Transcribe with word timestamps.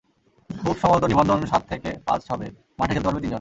খুব 0.49 0.75
সম্ভবত 0.81 1.03
নিবন্ধন 1.03 1.39
সাত 1.45 1.63
থেকে 1.71 1.89
পাঁচ 2.07 2.21
হবে, 2.31 2.47
মাঠে 2.79 2.93
খেলতে 2.93 3.07
পারবে 3.07 3.21
তিনজন। 3.21 3.29